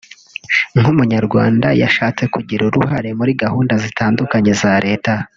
[0.79, 5.13] nk’umunyarwanda yashatse kugira uruhare muri gahunda zitandukanye za Leta